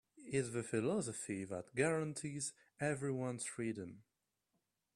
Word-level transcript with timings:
It's 0.25 0.49
the 0.49 0.63
philosophy 0.63 1.45
that 1.45 1.75
guarantees 1.75 2.53
everyone's 2.79 3.45
freedom. 3.45 4.01